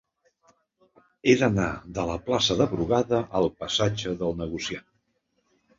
He 1.27 1.35
d'anar 1.43 1.67
de 1.99 2.07
la 2.13 2.17
plaça 2.31 2.59
de 2.63 2.69
Brugada 2.75 3.23
al 3.43 3.53
passatge 3.63 4.19
del 4.25 4.39
Negociant. 4.45 4.87